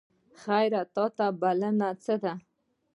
خیر 0.41 0.73
ته 1.17 1.25
بلنه 1.41 1.89
څه 2.03 2.15
ده؟ 2.23 2.33